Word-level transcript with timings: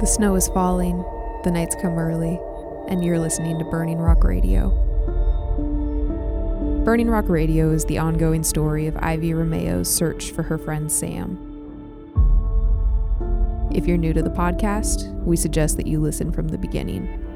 The 0.00 0.06
snow 0.06 0.34
is 0.34 0.48
falling, 0.48 1.04
the 1.44 1.50
nights 1.50 1.74
come 1.74 1.98
early, 1.98 2.40
and 2.88 3.04
you're 3.04 3.18
listening 3.18 3.58
to 3.58 3.66
Burning 3.66 3.98
Rock 3.98 4.24
Radio. 4.24 4.70
Burning 6.86 7.10
Rock 7.10 7.28
Radio 7.28 7.70
is 7.70 7.84
the 7.84 7.98
ongoing 7.98 8.42
story 8.42 8.86
of 8.86 8.96
Ivy 8.96 9.34
Romeo's 9.34 9.94
search 9.94 10.30
for 10.30 10.42
her 10.42 10.56
friend 10.56 10.90
Sam. 10.90 11.36
If 13.74 13.86
you're 13.86 13.98
new 13.98 14.14
to 14.14 14.22
the 14.22 14.30
podcast, 14.30 15.12
we 15.22 15.36
suggest 15.36 15.76
that 15.76 15.86
you 15.86 16.00
listen 16.00 16.32
from 16.32 16.48
the 16.48 16.56
beginning. 16.56 17.29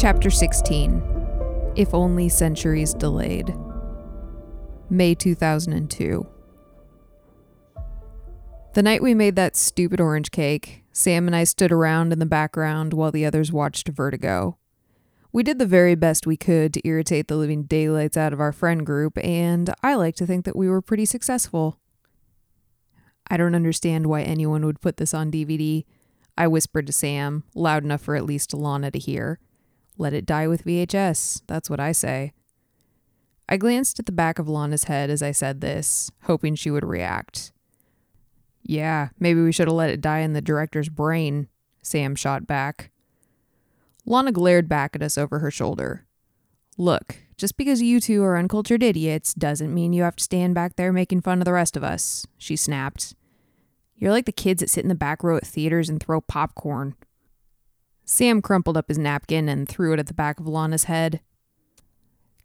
Chapter 0.00 0.30
16 0.30 1.72
If 1.76 1.92
Only 1.92 2.30
Centuries 2.30 2.94
Delayed. 2.94 3.54
May 4.88 5.14
2002. 5.14 6.26
The 8.72 8.82
night 8.82 9.02
we 9.02 9.12
made 9.12 9.36
that 9.36 9.56
stupid 9.56 10.00
orange 10.00 10.30
cake, 10.30 10.84
Sam 10.90 11.26
and 11.26 11.36
I 11.36 11.44
stood 11.44 11.70
around 11.70 12.14
in 12.14 12.18
the 12.18 12.24
background 12.24 12.94
while 12.94 13.12
the 13.12 13.26
others 13.26 13.52
watched 13.52 13.88
Vertigo. 13.88 14.56
We 15.32 15.42
did 15.42 15.58
the 15.58 15.66
very 15.66 15.96
best 15.96 16.26
we 16.26 16.38
could 16.38 16.72
to 16.72 16.88
irritate 16.88 17.28
the 17.28 17.36
living 17.36 17.64
daylights 17.64 18.16
out 18.16 18.32
of 18.32 18.40
our 18.40 18.52
friend 18.52 18.86
group, 18.86 19.18
and 19.22 19.68
I 19.82 19.96
like 19.96 20.16
to 20.16 20.26
think 20.26 20.46
that 20.46 20.56
we 20.56 20.70
were 20.70 20.80
pretty 20.80 21.04
successful. 21.04 21.78
I 23.30 23.36
don't 23.36 23.54
understand 23.54 24.06
why 24.06 24.22
anyone 24.22 24.64
would 24.64 24.80
put 24.80 24.96
this 24.96 25.12
on 25.12 25.30
DVD. 25.30 25.84
I 26.38 26.46
whispered 26.46 26.86
to 26.86 26.92
Sam, 26.94 27.44
loud 27.54 27.84
enough 27.84 28.00
for 28.00 28.16
at 28.16 28.24
least 28.24 28.54
Lana 28.54 28.90
to 28.92 28.98
hear. 28.98 29.38
Let 30.00 30.14
it 30.14 30.24
die 30.24 30.48
with 30.48 30.64
VHS. 30.64 31.42
That's 31.46 31.68
what 31.68 31.78
I 31.78 31.92
say. 31.92 32.32
I 33.50 33.58
glanced 33.58 33.98
at 33.98 34.06
the 34.06 34.12
back 34.12 34.38
of 34.38 34.48
Lana's 34.48 34.84
head 34.84 35.10
as 35.10 35.22
I 35.22 35.30
said 35.30 35.60
this, 35.60 36.10
hoping 36.22 36.54
she 36.54 36.70
would 36.70 36.86
react. 36.86 37.52
Yeah, 38.62 39.10
maybe 39.18 39.42
we 39.42 39.52
should 39.52 39.68
have 39.68 39.76
let 39.76 39.90
it 39.90 40.00
die 40.00 40.20
in 40.20 40.32
the 40.32 40.40
director's 40.40 40.88
brain, 40.88 41.48
Sam 41.82 42.14
shot 42.14 42.46
back. 42.46 42.90
Lana 44.06 44.32
glared 44.32 44.70
back 44.70 44.96
at 44.96 45.02
us 45.02 45.18
over 45.18 45.40
her 45.40 45.50
shoulder. 45.50 46.06
Look, 46.78 47.16
just 47.36 47.58
because 47.58 47.82
you 47.82 48.00
two 48.00 48.24
are 48.24 48.38
uncultured 48.38 48.82
idiots 48.82 49.34
doesn't 49.34 49.74
mean 49.74 49.92
you 49.92 50.04
have 50.04 50.16
to 50.16 50.24
stand 50.24 50.54
back 50.54 50.76
there 50.76 50.94
making 50.94 51.20
fun 51.20 51.42
of 51.42 51.44
the 51.44 51.52
rest 51.52 51.76
of 51.76 51.84
us, 51.84 52.26
she 52.38 52.56
snapped. 52.56 53.14
You're 53.96 54.12
like 54.12 54.24
the 54.24 54.32
kids 54.32 54.60
that 54.60 54.70
sit 54.70 54.82
in 54.82 54.88
the 54.88 54.94
back 54.94 55.22
row 55.22 55.36
at 55.36 55.46
theaters 55.46 55.90
and 55.90 56.02
throw 56.02 56.22
popcorn. 56.22 56.94
Sam 58.10 58.42
crumpled 58.42 58.76
up 58.76 58.88
his 58.88 58.98
napkin 58.98 59.48
and 59.48 59.68
threw 59.68 59.92
it 59.92 60.00
at 60.00 60.08
the 60.08 60.14
back 60.14 60.40
of 60.40 60.48
Lana's 60.48 60.84
head. 60.84 61.20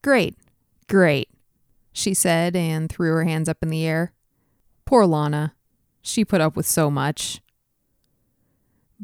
Great, 0.03 0.35
great, 0.87 1.27
she 1.91 2.13
said 2.13 2.55
and 2.55 2.87
threw 2.87 3.11
her 3.13 3.23
hands 3.23 3.49
up 3.49 3.57
in 3.63 3.69
the 3.69 3.83
air. 3.83 4.13
Poor 4.85 5.07
Lana. 5.07 5.55
She 6.03 6.23
put 6.23 6.39
up 6.39 6.55
with 6.55 6.67
so 6.67 6.91
much. 6.91 7.41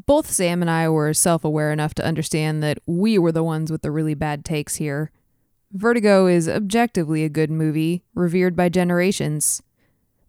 Both 0.06 0.30
Sam 0.30 0.62
and 0.62 0.70
I 0.70 0.88
were 0.88 1.12
self 1.12 1.44
aware 1.44 1.72
enough 1.72 1.94
to 1.94 2.06
understand 2.06 2.62
that 2.62 2.78
we 2.86 3.18
were 3.18 3.32
the 3.32 3.42
ones 3.42 3.72
with 3.72 3.82
the 3.82 3.90
really 3.90 4.14
bad 4.14 4.44
takes 4.44 4.76
here. 4.76 5.10
Vertigo 5.72 6.28
is 6.28 6.48
objectively 6.48 7.24
a 7.24 7.28
good 7.28 7.50
movie, 7.50 8.04
revered 8.14 8.54
by 8.54 8.68
generations. 8.68 9.64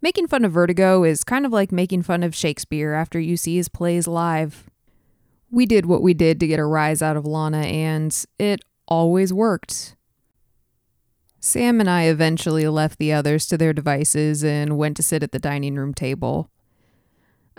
Making 0.01 0.25
fun 0.25 0.45
of 0.45 0.51
Vertigo 0.51 1.03
is 1.03 1.23
kind 1.23 1.45
of 1.45 1.51
like 1.51 1.71
making 1.71 2.01
fun 2.01 2.23
of 2.23 2.33
Shakespeare 2.33 2.93
after 2.93 3.19
you 3.19 3.37
see 3.37 3.55
his 3.55 3.69
plays 3.69 4.07
live. 4.07 4.67
We 5.53 5.67
did 5.67 5.85
what 5.85 6.01
we 6.01 6.15
did 6.15 6.39
to 6.39 6.47
get 6.47 6.57
a 6.57 6.65
rise 6.65 7.03
out 7.03 7.15
of 7.15 7.27
Lana, 7.27 7.59
and 7.59 8.25
it 8.39 8.61
always 8.87 9.31
worked. 9.31 9.95
Sam 11.39 11.79
and 11.79 11.87
I 11.87 12.05
eventually 12.05 12.67
left 12.67 12.97
the 12.97 13.13
others 13.13 13.45
to 13.45 13.57
their 13.59 13.71
devices 13.71 14.43
and 14.43 14.79
went 14.79 14.97
to 14.97 15.03
sit 15.03 15.21
at 15.21 15.31
the 15.31 15.37
dining 15.37 15.75
room 15.75 15.93
table. 15.93 16.49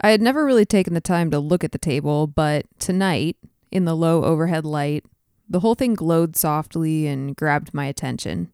I 0.03 0.11
had 0.11 0.21
never 0.21 0.45
really 0.45 0.67
taken 0.67 0.95
the 0.95 1.01
time 1.01 1.31
to 1.31 1.39
look 1.39 1.63
at 1.63 1.71
the 1.71 1.79
table, 1.79 2.27
but 2.27 2.67
tonight, 2.81 3.37
in 3.71 3.85
the 3.85 3.95
low 3.95 4.25
overhead 4.25 4.65
light, 4.65 5.05
the 5.49 5.61
whole 5.61 5.77
thing 5.77 5.95
glowed 5.95 6.35
softly 6.35 7.07
and 7.07 7.37
grabbed 7.37 7.73
my 7.73 7.87
attention. 7.87 8.51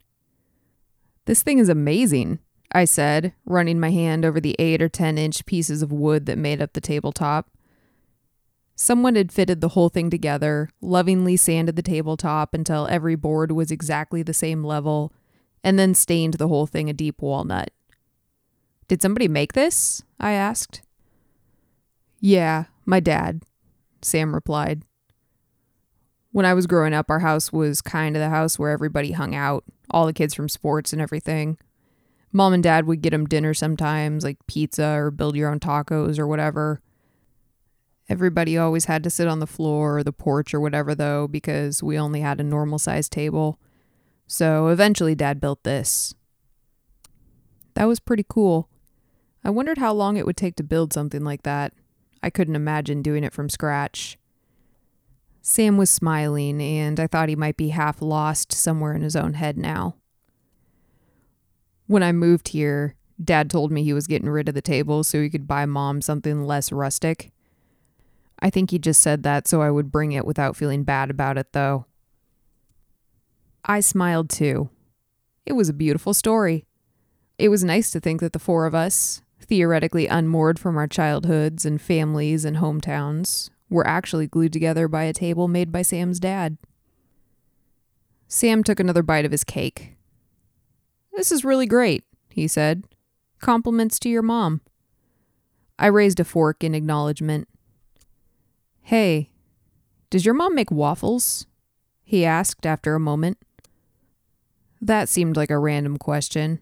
This 1.25 1.43
thing 1.43 1.59
is 1.59 1.71
amazing, 1.71 2.41
I 2.73 2.85
said, 2.85 3.33
running 3.47 3.81
my 3.81 3.91
hand 3.91 4.27
over 4.27 4.39
the 4.39 4.55
8 4.59 4.83
or 4.83 4.91
10 4.91 5.17
inch 5.17 5.47
pieces 5.47 5.81
of 5.81 5.91
wood 5.91 6.27
that 6.27 6.37
made 6.37 6.61
up 6.61 6.75
the 6.75 6.83
tabletop. 6.83 7.49
Someone 8.83 9.15
had 9.15 9.31
fitted 9.31 9.61
the 9.61 9.69
whole 9.69 9.91
thing 9.91 10.09
together, 10.09 10.71
lovingly 10.81 11.37
sanded 11.37 11.77
the 11.77 11.83
tabletop 11.83 12.55
until 12.55 12.87
every 12.87 13.15
board 13.15 13.53
was 13.53 13.71
exactly 13.71 14.23
the 14.23 14.33
same 14.33 14.65
level, 14.65 15.13
and 15.63 15.79
then 15.79 15.95
stained 15.95 16.35
the 16.35 16.49
whole 16.49 16.67
thing 16.67 16.89
a 16.89 16.95
deep 16.95 17.21
walnut. 17.21 17.73
Did 18.89 19.03
somebody 19.03 19.29
make 19.29 19.53
this? 19.53 20.03
I 20.19 20.33
asked. 20.33 20.81
Yeah, 22.21 22.65
my 22.87 23.01
dad, 23.01 23.43
Sam 24.01 24.35
replied. 24.35 24.83
When 26.33 26.47
I 26.47 26.55
was 26.55 26.67
growing 26.67 26.95
up, 26.95 27.11
our 27.11 27.19
house 27.19 27.53
was 27.53 27.83
kind 27.83 28.17
of 28.17 28.21
the 28.21 28.31
house 28.31 28.59
where 28.59 28.71
everybody 28.71 29.13
hung 29.13 29.35
out, 29.35 29.63
all 29.91 30.07
the 30.07 30.15
kids 30.15 30.33
from 30.33 30.49
sports 30.49 30.95
and 30.95 31.03
everything. 31.03 31.59
Mom 32.33 32.55
and 32.55 32.63
dad 32.63 32.87
would 32.87 33.03
get 33.03 33.11
them 33.11 33.27
dinner 33.27 33.53
sometimes, 33.53 34.25
like 34.25 34.39
pizza 34.47 34.87
or 34.87 35.11
build 35.11 35.37
your 35.37 35.51
own 35.51 35.61
tacos 35.61 36.19
or 36.19 36.27
whatever. 36.27 36.81
Everybody 38.11 38.59
always 38.59 38.87
had 38.87 39.05
to 39.05 39.11
sit 39.11 39.29
on 39.29 39.39
the 39.39 39.47
floor 39.47 39.99
or 39.99 40.03
the 40.03 40.13
porch 40.13 40.53
or 40.53 40.59
whatever, 40.59 40.97
though, 40.97 41.29
because 41.29 41.81
we 41.81 41.97
only 41.97 42.23
had 42.23 42.41
a 42.41 42.45
normal 42.45 42.81
sized 42.81 43.13
table. 43.13 43.61
So 44.27 44.67
eventually, 44.67 45.15
Dad 45.15 45.41
built 45.41 45.63
this. 45.63 46.13
That 47.75 47.85
was 47.85 48.01
pretty 48.01 48.27
cool. 48.29 48.69
I 49.45 49.51
wondered 49.51 49.79
how 49.79 49.93
long 49.93 50.17
it 50.17 50.27
would 50.27 50.37
take 50.37 50.57
to 50.57 50.65
build 50.65 50.93
something 50.93 51.23
like 51.23 51.45
that. 51.45 51.73
I 52.21 52.31
couldn't 52.31 52.57
imagine 52.57 53.01
doing 53.01 53.23
it 53.23 53.33
from 53.33 53.49
scratch. 53.49 54.19
Sam 55.41 55.77
was 55.77 55.89
smiling, 55.89 56.61
and 56.61 56.99
I 56.99 57.07
thought 57.07 57.29
he 57.29 57.37
might 57.37 57.57
be 57.57 57.69
half 57.69 58.03
lost 58.03 58.53
somewhere 58.53 58.93
in 58.93 59.03
his 59.03 59.15
own 59.15 59.35
head 59.35 59.57
now. 59.57 59.95
When 61.87 62.03
I 62.03 62.11
moved 62.11 62.49
here, 62.49 62.97
Dad 63.23 63.51
told 63.51 63.71
me 63.71 63.85
he 63.85 63.93
was 63.93 64.09
getting 64.09 64.29
rid 64.29 64.49
of 64.49 64.55
the 64.57 64.61
table 64.61 65.05
so 65.05 65.23
he 65.23 65.31
could 65.31 65.47
buy 65.47 65.65
Mom 65.65 66.03
something 66.03 66.45
less 66.45 66.73
rustic. 66.73 67.31
I 68.43 68.51
think 68.51 68.71
he 68.71 68.79
just 68.79 69.03
said 69.03 69.23
that 69.23 69.47
so 69.47 69.61
I 69.61 69.71
would 69.71 69.93
bring 69.93 70.13
it 70.13 70.27
without 70.27 70.57
feeling 70.57 70.85
bad 70.85 71.11
about 71.11 71.37
it, 71.37 71.53
though. 71.53 71.87
I 73.65 73.81
smiled 73.81 74.31
too. 74.31 74.71
It 75.45 75.53
was 75.53 75.69
a 75.69 75.75
beautiful 75.75 76.15
story. 76.15 76.67
It 77.39 77.49
was 77.49 77.65
nice 77.65 77.91
to 77.91 78.01
think 78.01 78.21
that 78.21 78.33
the 78.33 78.39
four 78.39 78.67
of 78.67 78.75
us, 78.75 79.23
theoretically 79.41 80.07
unmoored 80.07 80.59
from 80.59 80.77
our 80.77 80.87
childhoods 80.87 81.65
and 81.65 81.81
families 81.81 82.45
and 82.45 82.59
hometowns, 82.59 83.51
were 83.69 83.87
actually 83.87 84.27
glued 84.27 84.53
together 84.53 84.89
by 84.89 85.05
a 85.05 85.13
table 85.13 85.49
made 85.49 85.73
by 85.73 85.83
Sam's 85.83 86.21
dad. 86.21 86.59
Sam 88.29 88.63
took 88.63 88.81
another 88.81 89.03
bite 89.03 89.25
of 89.25 89.33
his 89.33 89.45
cake. 89.45 89.97
This 91.13 91.33
is 91.33 91.45
really 91.45 91.67
great, 91.67 92.05
he 92.29 92.47
said. 92.47 92.85
Compliments 93.41 93.99
to 94.01 94.09
your 94.09 94.23
mom. 94.23 94.61
I 95.79 95.87
raised 95.87 96.21
a 96.21 96.25
fork 96.25 96.63
in 96.63 96.75
acknowledgement. 96.75 97.49
Hey, 98.83 99.31
does 100.11 100.25
your 100.25 100.35
mom 100.35 100.55
make 100.55 100.71
waffles? 100.71 101.47
He 102.03 102.25
asked 102.25 102.67
after 102.67 102.95
a 102.95 103.01
moment. 103.01 103.39
That 104.81 105.09
seemed 105.09 105.37
like 105.37 105.51
a 105.51 105.59
random 105.59 105.97
question. 105.97 106.61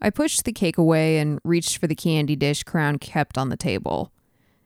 I 0.00 0.10
pushed 0.10 0.44
the 0.44 0.52
cake 0.52 0.76
away 0.76 1.18
and 1.18 1.38
reached 1.44 1.78
for 1.78 1.86
the 1.86 1.94
candy 1.94 2.36
dish 2.36 2.64
Crown 2.64 2.98
kept 2.98 3.38
on 3.38 3.48
the 3.48 3.56
table. 3.56 4.12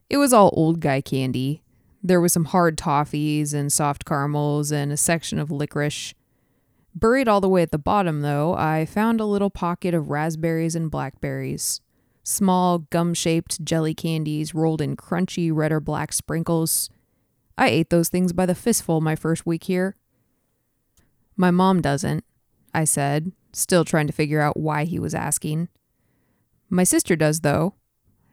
It 0.09 0.17
was 0.17 0.33
all 0.33 0.51
old 0.55 0.81
guy 0.81 1.01
candy. 1.01 1.63
There 2.03 2.21
was 2.21 2.33
some 2.33 2.47
hard 2.47 2.77
toffees 2.79 3.53
and 3.53 3.73
soft 3.73 4.05
caramels 4.05 4.73
and 4.73 4.91
a 4.91 4.97
section 4.97 5.39
of 5.39 5.51
licorice. 5.51 6.15
Buried 6.95 7.29
all 7.29 7.43
the 7.43 7.49
way 7.49 7.63
at 7.63 7.71
the 7.71 7.79
bottom, 7.79 8.23
though, 8.23 8.55
I 8.55 8.87
found 8.87 9.21
a 9.21 9.27
little 9.27 9.51
pocket 9.51 9.93
of 9.93 10.09
raspberries 10.09 10.75
and 10.75 10.91
blackberries 10.91 11.81
small 12.27 12.81
gum 12.91 13.15
shaped 13.15 13.65
jelly 13.65 13.95
candies 13.95 14.53
rolled 14.53 14.81
in 14.81 14.97
crunchy 14.97 15.51
red 15.55 15.71
or 15.71 15.79
black 15.79 16.13
sprinkles. 16.13 16.91
I 17.57 17.69
ate 17.69 17.91
those 17.91 18.09
things 18.09 18.33
by 18.33 18.47
the 18.47 18.55
fistful 18.55 19.01
my 19.01 19.15
first 19.15 19.47
week 19.47 19.65
here. 19.65 19.97
My 21.37 21.53
mom 21.53 21.81
doesn't, 21.81 22.25
I 22.75 22.83
said, 22.83 23.31
still 23.53 23.85
trying 23.85 24.09
to 24.09 24.13
figure 24.13 24.41
out 24.41 24.57
why 24.57 24.85
he 24.85 24.99
was 24.99 25.15
asking. 25.15 25.69
My 26.69 26.83
sister 26.83 27.15
does, 27.15 27.41
though. 27.41 27.75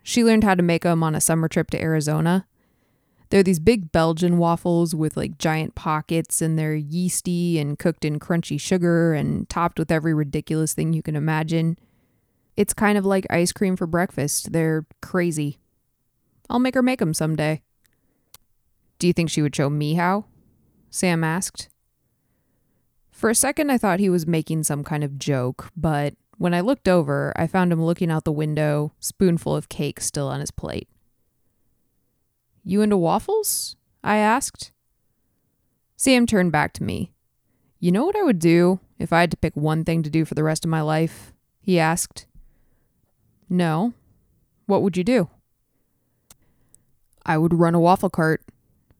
She 0.01 0.23
learned 0.23 0.43
how 0.43 0.55
to 0.55 0.63
make 0.63 0.81
them 0.83 1.03
on 1.03 1.13
a 1.13 1.21
summer 1.21 1.47
trip 1.47 1.69
to 1.71 1.81
Arizona. 1.81 2.47
They're 3.29 3.43
these 3.43 3.59
big 3.59 3.91
Belgian 3.91 4.39
waffles 4.39 4.95
with 4.95 5.15
like 5.15 5.37
giant 5.37 5.75
pockets, 5.75 6.41
and 6.41 6.57
they're 6.57 6.75
yeasty 6.75 7.59
and 7.59 7.77
cooked 7.77 8.05
in 8.05 8.19
crunchy 8.19 8.59
sugar 8.59 9.13
and 9.13 9.47
topped 9.49 9.77
with 9.77 9.91
every 9.91 10.15
ridiculous 10.15 10.73
thing 10.73 10.93
you 10.93 11.03
can 11.03 11.15
imagine. 11.15 11.77
It's 12.55 12.73
kind 12.73 12.97
of 12.97 13.05
like 13.05 13.25
ice 13.29 13.51
cream 13.51 13.75
for 13.75 13.87
breakfast. 13.87 14.51
They're 14.51 14.85
crazy. 15.01 15.57
I'll 16.49 16.59
make 16.59 16.75
her 16.75 16.83
make 16.83 16.99
them 16.99 17.13
someday. 17.13 17.61
Do 18.99 19.07
you 19.07 19.13
think 19.13 19.29
she 19.29 19.41
would 19.41 19.55
show 19.55 19.69
me 19.69 19.95
how? 19.95 20.25
Sam 20.89 21.23
asked. 21.23 21.69
For 23.11 23.29
a 23.29 23.35
second, 23.35 23.71
I 23.71 23.77
thought 23.77 23.99
he 23.99 24.09
was 24.09 24.27
making 24.27 24.63
some 24.63 24.83
kind 24.83 25.03
of 25.03 25.17
joke, 25.17 25.69
but 25.75 26.13
when 26.37 26.53
I 26.53 26.61
looked 26.61 26.87
over, 26.87 27.33
I 27.35 27.47
found 27.47 27.71
him 27.71 27.83
looking 27.83 28.11
out 28.11 28.25
the 28.25 28.31
window, 28.31 28.93
spoonful 28.99 29.55
of 29.55 29.69
cake 29.69 30.01
still 30.01 30.27
on 30.27 30.39
his 30.39 30.51
plate. 30.51 30.89
You 32.63 32.81
into 32.81 32.97
waffles? 32.97 33.75
I 34.03 34.17
asked. 34.17 34.71
Sam 35.95 36.25
turned 36.25 36.51
back 36.51 36.73
to 36.73 36.83
me. 36.83 37.13
You 37.79 37.91
know 37.91 38.05
what 38.05 38.15
I 38.15 38.23
would 38.23 38.39
do 38.39 38.79
if 38.99 39.13
I 39.13 39.21
had 39.21 39.31
to 39.31 39.37
pick 39.37 39.55
one 39.55 39.83
thing 39.83 40.03
to 40.03 40.09
do 40.09 40.25
for 40.25 40.35
the 40.35 40.43
rest 40.43 40.65
of 40.65 40.71
my 40.71 40.81
life? 40.81 41.33
He 41.61 41.79
asked. 41.79 42.25
No. 43.49 43.93
What 44.65 44.81
would 44.81 44.97
you 44.97 45.03
do? 45.03 45.29
I 47.25 47.37
would 47.37 47.53
run 47.53 47.75
a 47.75 47.79
waffle 47.79 48.09
cart, 48.09 48.43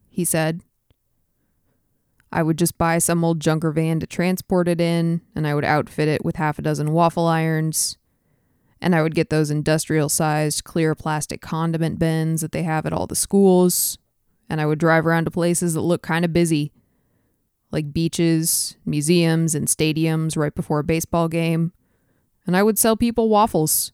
he 0.08 0.24
said. 0.24 0.62
I 2.32 2.42
would 2.42 2.58
just 2.58 2.78
buy 2.78 2.98
some 2.98 3.24
old 3.24 3.38
junker 3.38 3.70
van 3.70 4.00
to 4.00 4.06
transport 4.06 4.66
it 4.66 4.80
in, 4.80 5.20
and 5.36 5.46
I 5.46 5.54
would 5.54 5.64
outfit 5.64 6.08
it 6.08 6.24
with 6.24 6.36
half 6.36 6.58
a 6.58 6.62
dozen 6.62 6.92
waffle 6.92 7.26
irons. 7.26 7.96
And 8.80 8.94
I 8.94 9.02
would 9.02 9.14
get 9.14 9.30
those 9.30 9.50
industrial 9.50 10.08
sized 10.08 10.64
clear 10.64 10.94
plastic 10.94 11.40
condiment 11.40 11.98
bins 11.98 12.40
that 12.40 12.52
they 12.52 12.64
have 12.64 12.86
at 12.86 12.92
all 12.92 13.06
the 13.06 13.14
schools. 13.14 13.98
And 14.50 14.60
I 14.60 14.66
would 14.66 14.78
drive 14.78 15.06
around 15.06 15.24
to 15.24 15.30
places 15.30 15.74
that 15.74 15.80
look 15.80 16.02
kind 16.02 16.24
of 16.24 16.32
busy, 16.32 16.72
like 17.70 17.94
beaches, 17.94 18.76
museums, 18.84 19.54
and 19.54 19.68
stadiums 19.68 20.36
right 20.36 20.54
before 20.54 20.80
a 20.80 20.84
baseball 20.84 21.28
game. 21.28 21.72
And 22.46 22.56
I 22.56 22.62
would 22.62 22.78
sell 22.78 22.96
people 22.96 23.28
waffles. 23.28 23.92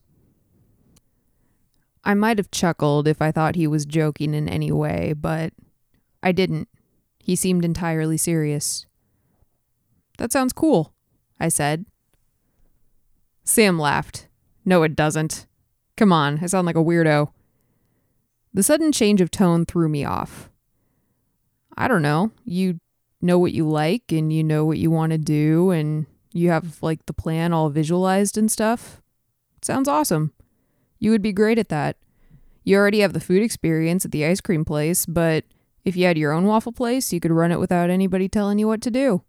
I 2.03 2.13
might 2.13 2.37
have 2.37 2.51
chuckled 2.51 3.07
if 3.07 3.21
I 3.21 3.31
thought 3.31 3.55
he 3.55 3.67
was 3.67 3.85
joking 3.85 4.33
in 4.33 4.49
any 4.49 4.71
way, 4.71 5.13
but 5.13 5.53
I 6.23 6.31
didn't. 6.31 6.67
He 7.19 7.35
seemed 7.35 7.63
entirely 7.63 8.17
serious. 8.17 8.85
That 10.17 10.31
sounds 10.31 10.53
cool, 10.53 10.93
I 11.39 11.49
said. 11.49 11.85
Sam 13.43 13.77
laughed. 13.79 14.27
No, 14.65 14.83
it 14.83 14.95
doesn't. 14.95 15.45
Come 15.97 16.11
on, 16.11 16.39
I 16.41 16.47
sound 16.47 16.65
like 16.65 16.75
a 16.75 16.83
weirdo. 16.83 17.31
The 18.53 18.63
sudden 18.63 18.91
change 18.91 19.21
of 19.21 19.31
tone 19.31 19.65
threw 19.65 19.87
me 19.87 20.03
off. 20.03 20.49
I 21.77 21.87
don't 21.87 22.01
know. 22.01 22.31
You 22.43 22.79
know 23.21 23.39
what 23.39 23.53
you 23.53 23.67
like 23.67 24.11
and 24.11 24.33
you 24.33 24.43
know 24.43 24.65
what 24.65 24.77
you 24.77 24.91
want 24.91 25.11
to 25.11 25.17
do 25.17 25.71
and 25.71 26.05
you 26.33 26.49
have 26.49 26.81
like 26.81 27.05
the 27.05 27.13
plan 27.13 27.53
all 27.53 27.69
visualized 27.69 28.37
and 28.37 28.51
stuff. 28.51 29.01
Sounds 29.61 29.87
awesome. 29.87 30.33
You 31.01 31.11
would 31.11 31.23
be 31.23 31.33
great 31.33 31.57
at 31.57 31.69
that. 31.69 31.97
You 32.63 32.77
already 32.77 32.99
have 32.99 33.11
the 33.11 33.19
food 33.19 33.41
experience 33.41 34.05
at 34.05 34.11
the 34.11 34.23
ice 34.23 34.39
cream 34.39 34.63
place, 34.63 35.07
but 35.07 35.43
if 35.83 35.97
you 35.97 36.05
had 36.05 36.17
your 36.17 36.31
own 36.31 36.45
waffle 36.45 36.71
place, 36.71 37.11
you 37.11 37.19
could 37.19 37.31
run 37.31 37.51
it 37.51 37.59
without 37.59 37.89
anybody 37.89 38.29
telling 38.29 38.59
you 38.59 38.67
what 38.67 38.81
to 38.83 38.91
do. 38.91 39.23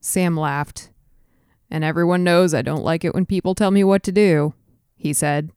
Sam 0.00 0.36
laughed. 0.36 0.90
And 1.70 1.82
everyone 1.84 2.22
knows 2.22 2.52
I 2.52 2.62
don't 2.62 2.84
like 2.84 3.02
it 3.04 3.14
when 3.14 3.24
people 3.24 3.54
tell 3.54 3.70
me 3.70 3.82
what 3.82 4.02
to 4.02 4.12
do, 4.12 4.54
he 4.94 5.12
said. 5.12 5.50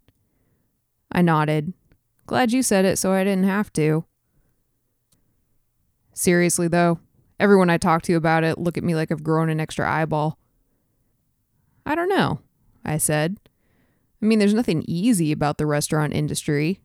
I 1.12 1.22
nodded. 1.22 1.74
Glad 2.26 2.54
you 2.54 2.64
said 2.64 2.86
it 2.86 2.98
so 2.98 3.12
I 3.12 3.24
didn't 3.24 3.46
have 3.46 3.74
to. 3.74 4.06
Seriously, 6.14 6.68
though, 6.68 7.00
everyone 7.40 7.70
I 7.70 7.78
talk 7.78 8.04
to 8.04 8.14
about 8.14 8.44
it 8.44 8.58
look 8.58 8.78
at 8.78 8.84
me 8.84 8.96
like 8.96 9.12
I've 9.12 9.24
grown 9.24 9.50
an 9.50 9.60
extra 9.60 9.92
eyeball. 9.92 10.38
I 11.86 11.96
don't 11.96 12.10
know, 12.10 12.40
I 12.86 12.98
said. 12.98 13.38
I 14.24 14.26
mean, 14.26 14.40
there's 14.40 14.54
nothing 14.54 14.86
easy 14.88 15.34
about 15.34 15.58
the 15.58 15.66
restaurant 15.66 16.14
industry. 16.14 16.80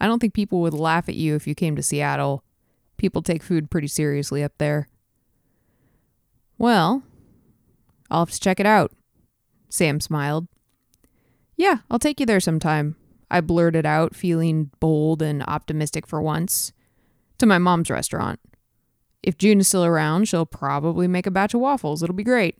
I 0.00 0.06
don't 0.06 0.20
think 0.20 0.32
people 0.32 0.60
would 0.60 0.72
laugh 0.72 1.08
at 1.08 1.16
you 1.16 1.34
if 1.34 1.44
you 1.48 1.56
came 1.56 1.74
to 1.74 1.82
Seattle. 1.82 2.44
People 2.98 3.20
take 3.20 3.42
food 3.42 3.68
pretty 3.68 3.88
seriously 3.88 4.44
up 4.44 4.52
there. 4.58 4.86
Well, 6.58 7.02
I'll 8.12 8.20
have 8.20 8.30
to 8.30 8.38
check 8.38 8.60
it 8.60 8.66
out. 8.66 8.92
Sam 9.70 9.98
smiled. 9.98 10.46
Yeah, 11.56 11.78
I'll 11.90 11.98
take 11.98 12.20
you 12.20 12.26
there 12.26 12.38
sometime. 12.38 12.94
I 13.28 13.40
blurted 13.40 13.84
out, 13.84 14.14
feeling 14.14 14.70
bold 14.78 15.20
and 15.20 15.42
optimistic 15.48 16.06
for 16.06 16.22
once. 16.22 16.72
To 17.38 17.46
my 17.46 17.58
mom's 17.58 17.90
restaurant. 17.90 18.38
If 19.20 19.36
June 19.36 19.58
is 19.58 19.66
still 19.66 19.84
around, 19.84 20.28
she'll 20.28 20.46
probably 20.46 21.08
make 21.08 21.26
a 21.26 21.32
batch 21.32 21.54
of 21.54 21.60
waffles. 21.60 22.04
It'll 22.04 22.14
be 22.14 22.22
great. 22.22 22.58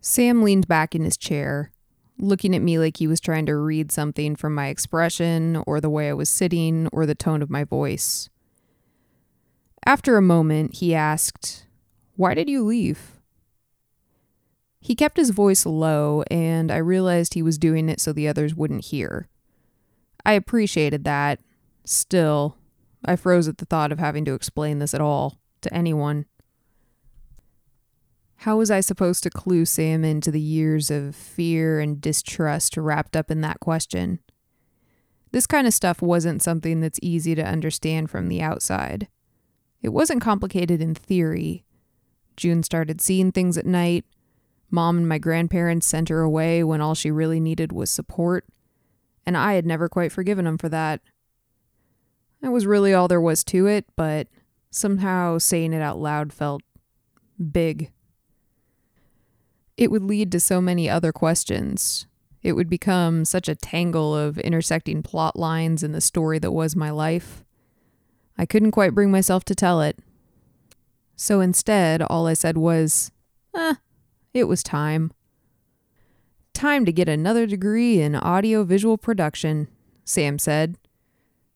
Sam 0.00 0.42
leaned 0.42 0.68
back 0.68 0.94
in 0.94 1.04
his 1.04 1.18
chair, 1.18 1.72
looking 2.20 2.54
at 2.54 2.62
me 2.62 2.78
like 2.78 2.98
he 2.98 3.06
was 3.06 3.20
trying 3.20 3.46
to 3.46 3.56
read 3.56 3.90
something 3.90 4.36
from 4.36 4.54
my 4.54 4.68
expression 4.68 5.62
or 5.66 5.80
the 5.80 5.90
way 5.90 6.08
I 6.08 6.14
was 6.14 6.28
sitting 6.28 6.88
or 6.92 7.06
the 7.06 7.14
tone 7.14 7.42
of 7.42 7.50
my 7.50 7.64
voice. 7.64 8.28
After 9.86 10.16
a 10.16 10.22
moment, 10.22 10.76
he 10.76 10.94
asked, 10.94 11.66
Why 12.16 12.34
did 12.34 12.48
you 12.48 12.64
leave? 12.64 13.20
He 14.80 14.94
kept 14.94 15.16
his 15.16 15.30
voice 15.30 15.66
low, 15.66 16.22
and 16.30 16.70
I 16.70 16.78
realized 16.78 17.34
he 17.34 17.42
was 17.42 17.58
doing 17.58 17.88
it 17.88 18.00
so 18.00 18.12
the 18.12 18.28
others 18.28 18.54
wouldn't 18.54 18.86
hear. 18.86 19.28
I 20.24 20.32
appreciated 20.32 21.04
that. 21.04 21.40
Still, 21.84 22.56
I 23.04 23.16
froze 23.16 23.48
at 23.48 23.58
the 23.58 23.66
thought 23.66 23.92
of 23.92 23.98
having 23.98 24.24
to 24.26 24.34
explain 24.34 24.78
this 24.78 24.94
at 24.94 25.00
all 25.00 25.38
to 25.62 25.72
anyone. 25.74 26.26
How 28.44 28.56
was 28.56 28.70
I 28.70 28.80
supposed 28.80 29.22
to 29.24 29.28
clue 29.28 29.66
Sam 29.66 30.02
into 30.02 30.30
the 30.30 30.40
years 30.40 30.90
of 30.90 31.14
fear 31.14 31.78
and 31.78 32.00
distrust 32.00 32.74
wrapped 32.74 33.14
up 33.14 33.30
in 33.30 33.42
that 33.42 33.60
question? 33.60 34.20
This 35.30 35.46
kind 35.46 35.66
of 35.66 35.74
stuff 35.74 36.00
wasn't 36.00 36.42
something 36.42 36.80
that's 36.80 36.98
easy 37.02 37.34
to 37.34 37.44
understand 37.44 38.08
from 38.08 38.28
the 38.28 38.40
outside. 38.40 39.08
It 39.82 39.90
wasn't 39.90 40.22
complicated 40.22 40.80
in 40.80 40.94
theory. 40.94 41.66
June 42.34 42.62
started 42.62 43.02
seeing 43.02 43.30
things 43.30 43.58
at 43.58 43.66
night. 43.66 44.06
Mom 44.70 44.96
and 44.96 45.06
my 45.06 45.18
grandparents 45.18 45.86
sent 45.86 46.08
her 46.08 46.22
away 46.22 46.64
when 46.64 46.80
all 46.80 46.94
she 46.94 47.10
really 47.10 47.40
needed 47.40 47.72
was 47.72 47.90
support, 47.90 48.46
and 49.26 49.36
I 49.36 49.52
had 49.52 49.66
never 49.66 49.86
quite 49.86 50.12
forgiven 50.12 50.46
them 50.46 50.56
for 50.56 50.70
that. 50.70 51.02
That 52.40 52.52
was 52.52 52.64
really 52.64 52.94
all 52.94 53.06
there 53.06 53.20
was 53.20 53.44
to 53.44 53.66
it, 53.66 53.84
but 53.96 54.28
somehow 54.70 55.36
saying 55.36 55.74
it 55.74 55.82
out 55.82 55.98
loud 55.98 56.32
felt 56.32 56.62
big. 57.52 57.92
It 59.80 59.90
would 59.90 60.04
lead 60.04 60.30
to 60.32 60.40
so 60.40 60.60
many 60.60 60.90
other 60.90 61.10
questions. 61.10 62.06
It 62.42 62.52
would 62.52 62.68
become 62.68 63.24
such 63.24 63.48
a 63.48 63.54
tangle 63.54 64.14
of 64.14 64.36
intersecting 64.38 65.02
plot 65.02 65.38
lines 65.38 65.82
in 65.82 65.92
the 65.92 66.02
story 66.02 66.38
that 66.38 66.50
was 66.50 66.76
my 66.76 66.90
life. 66.90 67.42
I 68.36 68.44
couldn't 68.44 68.72
quite 68.72 68.94
bring 68.94 69.10
myself 69.10 69.42
to 69.46 69.54
tell 69.54 69.80
it. 69.80 69.98
So 71.16 71.40
instead, 71.40 72.02
all 72.02 72.26
I 72.26 72.34
said 72.34 72.58
was, 72.58 73.10
eh, 73.54 73.76
it 74.34 74.44
was 74.44 74.62
time. 74.62 75.12
Time 76.52 76.84
to 76.84 76.92
get 76.92 77.08
another 77.08 77.46
degree 77.46 78.02
in 78.02 78.14
audio 78.14 78.64
visual 78.64 78.98
production, 78.98 79.66
Sam 80.04 80.38
said. 80.38 80.76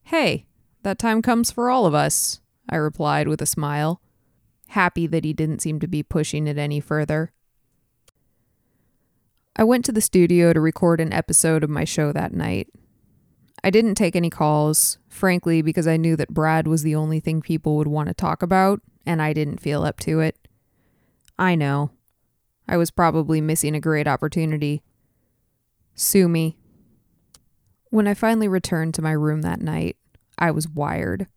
Hey, 0.04 0.46
that 0.82 0.98
time 0.98 1.20
comes 1.20 1.50
for 1.50 1.68
all 1.68 1.84
of 1.84 1.92
us, 1.92 2.40
I 2.70 2.76
replied 2.76 3.28
with 3.28 3.42
a 3.42 3.46
smile, 3.46 4.00
happy 4.68 5.06
that 5.08 5.24
he 5.24 5.34
didn't 5.34 5.60
seem 5.60 5.78
to 5.80 5.86
be 5.86 6.02
pushing 6.02 6.46
it 6.46 6.56
any 6.56 6.80
further. 6.80 7.30
I 9.56 9.64
went 9.64 9.84
to 9.84 9.92
the 9.92 10.00
studio 10.00 10.52
to 10.52 10.60
record 10.60 11.00
an 11.00 11.12
episode 11.12 11.62
of 11.62 11.70
my 11.70 11.84
show 11.84 12.12
that 12.12 12.32
night. 12.32 12.68
I 13.62 13.70
didn't 13.70 13.94
take 13.94 14.16
any 14.16 14.28
calls, 14.28 14.98
frankly, 15.08 15.62
because 15.62 15.86
I 15.86 15.96
knew 15.96 16.16
that 16.16 16.34
Brad 16.34 16.66
was 16.66 16.82
the 16.82 16.96
only 16.96 17.20
thing 17.20 17.40
people 17.40 17.76
would 17.76 17.86
want 17.86 18.08
to 18.08 18.14
talk 18.14 18.42
about, 18.42 18.80
and 19.06 19.22
I 19.22 19.32
didn't 19.32 19.60
feel 19.60 19.84
up 19.84 20.00
to 20.00 20.20
it. 20.20 20.36
I 21.38 21.54
know. 21.54 21.90
I 22.66 22.76
was 22.76 22.90
probably 22.90 23.40
missing 23.40 23.74
a 23.74 23.80
great 23.80 24.08
opportunity. 24.08 24.82
Sue 25.94 26.28
me. 26.28 26.56
When 27.90 28.08
I 28.08 28.14
finally 28.14 28.48
returned 28.48 28.94
to 28.94 29.02
my 29.02 29.12
room 29.12 29.42
that 29.42 29.62
night, 29.62 29.96
I 30.36 30.50
was 30.50 30.68
wired. 30.68 31.28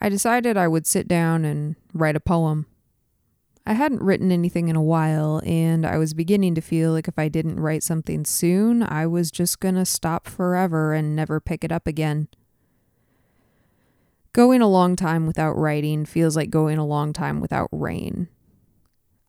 I 0.00 0.08
decided 0.08 0.56
I 0.56 0.68
would 0.68 0.86
sit 0.86 1.06
down 1.06 1.44
and 1.44 1.76
write 1.92 2.16
a 2.16 2.20
poem. 2.20 2.66
I 3.68 3.72
hadn't 3.72 4.02
written 4.02 4.30
anything 4.30 4.68
in 4.68 4.76
a 4.76 4.82
while, 4.82 5.42
and 5.44 5.84
I 5.84 5.98
was 5.98 6.14
beginning 6.14 6.54
to 6.54 6.60
feel 6.60 6.92
like 6.92 7.08
if 7.08 7.18
I 7.18 7.28
didn't 7.28 7.58
write 7.58 7.82
something 7.82 8.24
soon, 8.24 8.84
I 8.84 9.06
was 9.06 9.32
just 9.32 9.58
gonna 9.58 9.84
stop 9.84 10.28
forever 10.28 10.94
and 10.94 11.16
never 11.16 11.40
pick 11.40 11.64
it 11.64 11.72
up 11.72 11.88
again. 11.88 12.28
Going 14.32 14.62
a 14.62 14.68
long 14.68 14.94
time 14.94 15.26
without 15.26 15.54
writing 15.54 16.04
feels 16.04 16.36
like 16.36 16.50
going 16.50 16.78
a 16.78 16.86
long 16.86 17.12
time 17.12 17.40
without 17.40 17.68
rain. 17.72 18.28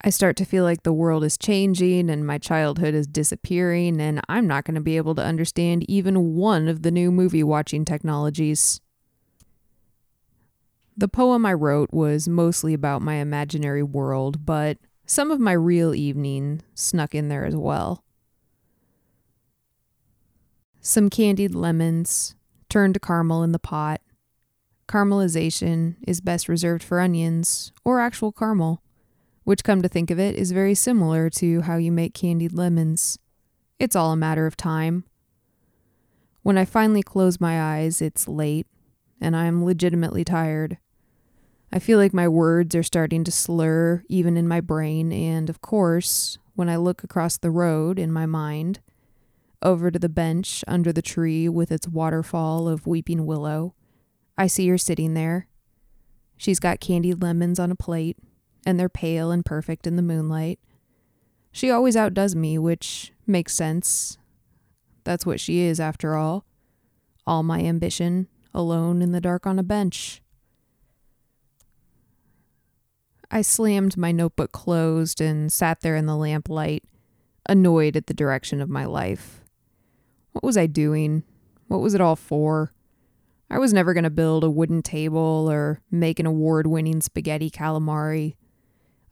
I 0.01 0.11
start 0.11 0.35
to 0.37 0.45
feel 0.45 0.63
like 0.63 0.83
the 0.83 0.93
world 0.93 1.23
is 1.23 1.37
changing 1.37 2.09
and 2.09 2.27
my 2.27 2.37
childhood 2.37 2.93
is 2.93 3.07
disappearing, 3.07 3.99
and 3.99 4.21
I'm 4.29 4.45
not 4.45 4.65
going 4.65 4.75
to 4.75 4.81
be 4.81 4.97
able 4.97 5.15
to 5.15 5.23
understand 5.23 5.89
even 5.89 6.35
one 6.35 6.67
of 6.67 6.83
the 6.83 6.91
new 6.91 7.11
movie 7.11 7.43
watching 7.43 7.85
technologies. 7.85 8.81
The 10.99 11.07
poem 11.07 11.45
I 11.45 11.53
wrote 11.53 11.93
was 11.93 12.27
mostly 12.27 12.73
about 12.73 13.03
my 13.03 13.15
imaginary 13.15 13.83
world, 13.83 14.47
but 14.47 14.79
some 15.05 15.29
of 15.29 15.39
my 15.39 15.51
real 15.51 15.93
evening 15.93 16.63
snuck 16.73 17.13
in 17.13 17.29
there 17.29 17.45
as 17.45 17.55
well. 17.55 18.03
Some 20.81 21.11
candied 21.11 21.53
lemons, 21.53 22.35
turned 22.67 22.95
to 22.95 22.99
caramel 22.99 23.43
in 23.43 23.51
the 23.51 23.59
pot, 23.59 24.01
caramelization 24.87 25.97
is 26.07 26.19
best 26.19 26.49
reserved 26.49 26.81
for 26.81 26.99
onions 26.99 27.71
or 27.85 27.99
actual 27.99 28.31
caramel, 28.31 28.81
which, 29.43 29.63
come 29.63 29.83
to 29.83 29.87
think 29.87 30.09
of 30.09 30.17
it, 30.19 30.35
is 30.35 30.51
very 30.51 30.73
similar 30.73 31.29
to 31.29 31.61
how 31.61 31.77
you 31.77 31.91
make 31.91 32.15
candied 32.15 32.53
lemons. 32.53 33.19
It's 33.77 33.95
all 33.95 34.13
a 34.13 34.17
matter 34.17 34.47
of 34.47 34.57
time. 34.57 35.03
When 36.41 36.57
I 36.57 36.65
finally 36.65 37.03
close 37.03 37.39
my 37.39 37.61
eyes, 37.61 38.01
it's 38.01 38.27
late, 38.27 38.65
and 39.21 39.35
I 39.35 39.45
am 39.45 39.63
legitimately 39.63 40.23
tired. 40.23 40.79
I 41.71 41.79
feel 41.79 41.97
like 41.97 42.13
my 42.13 42.27
words 42.27 42.75
are 42.75 42.83
starting 42.83 43.23
to 43.25 43.31
slur 43.31 44.03
even 44.07 44.37
in 44.37 44.47
my 44.47 44.61
brain, 44.61 45.11
and 45.11 45.49
of 45.49 45.61
course, 45.61 46.37
when 46.55 46.69
I 46.69 46.77
look 46.77 47.03
across 47.03 47.37
the 47.37 47.51
road 47.51 47.99
in 47.99 48.11
my 48.11 48.25
mind, 48.25 48.79
over 49.61 49.91
to 49.91 49.99
the 49.99 50.09
bench 50.09 50.63
under 50.67 50.93
the 50.93 51.01
tree 51.01 51.49
with 51.49 51.71
its 51.71 51.87
waterfall 51.87 52.67
of 52.67 52.87
weeping 52.87 53.25
willow, 53.25 53.73
I 54.37 54.47
see 54.47 54.67
her 54.69 54.77
sitting 54.77 55.13
there. 55.13 55.47
She's 56.37 56.59
got 56.59 56.79
candied 56.79 57.21
lemons 57.21 57.59
on 57.59 57.71
a 57.71 57.75
plate, 57.75 58.17
and 58.65 58.79
they're 58.79 58.89
pale 58.89 59.31
and 59.31 59.45
perfect 59.45 59.85
in 59.87 59.95
the 59.95 60.01
moonlight. 60.01 60.59
She 61.51 61.71
always 61.71 61.95
outdoes 61.95 62.35
me, 62.35 62.57
which 62.57 63.11
makes 63.25 63.55
sense. 63.55 64.17
That's 65.03 65.25
what 65.25 65.39
she 65.39 65.61
is, 65.61 65.79
after 65.79 66.15
all. 66.15 66.45
All 67.25 67.43
my 67.43 67.59
ambition, 67.61 68.27
alone 68.53 69.01
in 69.01 69.11
the 69.11 69.21
dark 69.21 69.45
on 69.47 69.59
a 69.59 69.63
bench. 69.63 70.21
I 73.29 73.41
slammed 73.41 73.97
my 73.97 74.11
notebook 74.11 74.51
closed 74.51 75.19
and 75.19 75.51
sat 75.51 75.81
there 75.81 75.95
in 75.95 76.05
the 76.05 76.15
lamplight, 76.15 76.83
annoyed 77.47 77.97
at 77.97 78.07
the 78.07 78.13
direction 78.13 78.61
of 78.61 78.69
my 78.69 78.85
life. 78.85 79.41
What 80.31 80.43
was 80.43 80.57
I 80.57 80.65
doing? 80.65 81.23
What 81.67 81.81
was 81.81 81.93
it 81.93 82.01
all 82.01 82.15
for? 82.15 82.71
I 83.49 83.59
was 83.59 83.73
never 83.73 83.93
going 83.93 84.05
to 84.05 84.09
build 84.09 84.43
a 84.43 84.49
wooden 84.49 84.81
table 84.81 85.47
or 85.49 85.81
make 85.91 86.19
an 86.19 86.25
award 86.25 86.67
winning 86.67 87.01
spaghetti 87.01 87.49
calamari. 87.49 88.35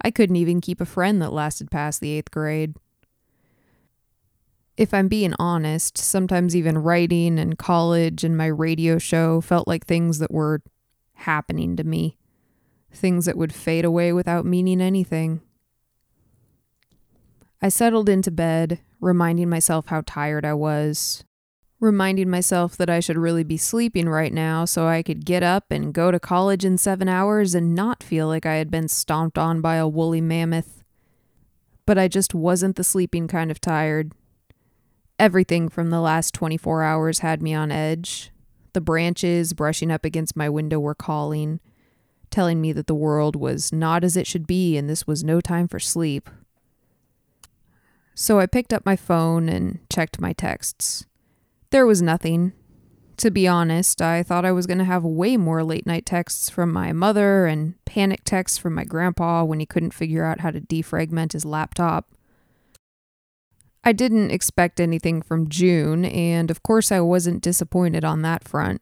I 0.01 0.11
couldn't 0.11 0.35
even 0.35 0.61
keep 0.61 0.79
a 0.79 0.85
friend 0.85 1.21
that 1.21 1.33
lasted 1.33 1.71
past 1.71 1.99
the 1.99 2.11
eighth 2.11 2.31
grade. 2.31 2.75
If 4.77 4.93
I'm 4.93 5.07
being 5.07 5.33
honest, 5.39 5.97
sometimes 5.97 6.55
even 6.55 6.77
writing 6.77 7.39
and 7.39 7.57
college 7.57 8.23
and 8.23 8.37
my 8.37 8.47
radio 8.47 8.97
show 8.97 9.39
felt 9.41 9.67
like 9.67 9.85
things 9.85 10.19
that 10.19 10.31
were 10.31 10.61
happening 11.13 11.77
to 11.77 11.83
me 11.83 12.17
things 12.95 13.25
that 13.25 13.37
would 13.37 13.53
fade 13.53 13.85
away 13.85 14.13
without 14.13 14.45
meaning 14.45 14.81
anything. 14.81 15.41
I 17.61 17.69
settled 17.69 18.09
into 18.09 18.31
bed, 18.31 18.79
reminding 18.99 19.49
myself 19.49 19.87
how 19.87 20.03
tired 20.05 20.45
I 20.45 20.53
was, 20.53 21.23
reminding 21.79 22.29
myself 22.29 22.77
that 22.77 22.89
I 22.89 22.99
should 22.99 23.17
really 23.17 23.43
be 23.43 23.57
sleeping 23.57 24.07
right 24.07 24.33
now 24.33 24.65
so 24.65 24.87
I 24.87 25.03
could 25.03 25.25
get 25.25 25.43
up 25.43 25.71
and 25.71 25.93
go 25.93 26.11
to 26.11 26.19
college 26.19 26.65
in 26.65 26.77
seven 26.77 27.07
hours 27.07 27.55
and 27.55 27.75
not 27.75 28.03
feel 28.03 28.27
like 28.27 28.45
I 28.45 28.55
had 28.55 28.71
been 28.71 28.87
stomped 28.87 29.37
on 29.37 29.61
by 29.61 29.75
a 29.75 29.87
woolly 29.87 30.21
mammoth. 30.21 30.83
But 31.85 31.97
I 31.97 32.07
just 32.07 32.33
wasn't 32.33 32.75
the 32.75 32.83
sleeping 32.83 33.27
kind 33.27 33.51
of 33.51 33.61
tired. 33.61 34.13
Everything 35.19 35.69
from 35.69 35.91
the 35.91 36.01
last 36.01 36.33
24 36.33 36.83
hours 36.83 37.19
had 37.19 37.41
me 37.41 37.53
on 37.53 37.71
edge. 37.71 38.31
The 38.73 38.81
branches 38.81 39.53
brushing 39.53 39.91
up 39.91 40.03
against 40.03 40.35
my 40.35 40.49
window 40.49 40.79
were 40.79 40.95
calling 40.95 41.59
telling 42.35 42.59
me 42.59 42.73
that 42.73 42.87
the 42.87 42.93
world 42.93 43.37
was 43.37 43.71
not 43.71 44.03
as 44.03 44.17
it 44.17 44.27
should 44.27 44.45
be 44.45 44.75
and 44.75 44.89
this 44.89 45.07
was 45.07 45.23
no 45.23 45.39
time 45.39 45.69
for 45.69 45.79
sleep. 45.79 46.29
So 48.13 48.41
I 48.41 48.45
picked 48.45 48.73
up 48.73 48.85
my 48.85 48.97
phone 48.97 49.47
and 49.47 49.79
checked 49.89 50.19
my 50.19 50.33
texts. 50.33 51.05
There 51.69 51.85
was 51.85 52.01
nothing. 52.01 52.51
To 53.17 53.31
be 53.31 53.47
honest, 53.47 54.01
I 54.01 54.21
thought 54.21 54.43
I 54.43 54.51
was 54.51 54.67
going 54.67 54.79
to 54.79 54.83
have 54.83 55.05
way 55.05 55.37
more 55.37 55.63
late 55.63 55.87
night 55.87 56.05
texts 56.05 56.49
from 56.49 56.73
my 56.73 56.91
mother 56.91 57.45
and 57.45 57.75
panic 57.85 58.25
texts 58.25 58.57
from 58.57 58.75
my 58.75 58.83
grandpa 58.83 59.45
when 59.45 59.61
he 59.61 59.65
couldn't 59.65 59.93
figure 59.93 60.25
out 60.25 60.41
how 60.41 60.51
to 60.51 60.59
defragment 60.59 61.31
his 61.31 61.45
laptop. 61.45 62.11
I 63.81 63.93
didn't 63.93 64.31
expect 64.31 64.81
anything 64.81 65.21
from 65.21 65.47
June, 65.47 66.03
and 66.03 66.51
of 66.51 66.63
course, 66.63 66.91
I 66.91 66.99
wasn't 66.99 67.41
disappointed 67.41 68.03
on 68.03 68.23
that 68.23 68.45
front. 68.45 68.81